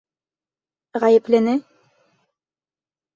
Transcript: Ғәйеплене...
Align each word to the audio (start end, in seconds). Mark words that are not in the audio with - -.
Ғәйеплене... 1.03 1.53